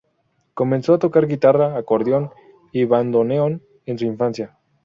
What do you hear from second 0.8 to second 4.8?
a tocar guitarra, acordeón y bandoneón en su infancia.